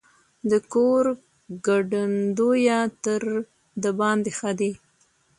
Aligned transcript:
د 0.49 0.51
کور 0.73 1.03
ګټندويه 1.67 2.79
تر 3.03 3.21
دباندي 3.83 4.31
ښه 4.37 4.51
دی. 4.59 4.71